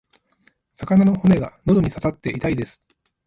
[0.77, 2.81] 魚の骨が喉に刺さって痛いです。